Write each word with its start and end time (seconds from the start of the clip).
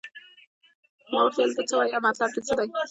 ما 1.11 1.19
ورته 1.23 1.39
وویل 1.41 1.53
ته 1.57 1.63
څه 1.69 1.75
وایې 1.77 1.93
او 1.95 2.01
مطلب 2.07 2.29
دې 2.35 2.41
څه 2.47 2.53
دی. 2.57 2.67